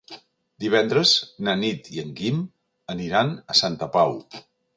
[0.63, 1.11] Divendres
[1.47, 2.41] na Nit i en Guim
[2.95, 4.19] aniran a Santa Pau.